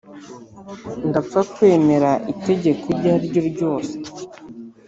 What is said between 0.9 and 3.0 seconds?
ndapfa kwemera Itegeko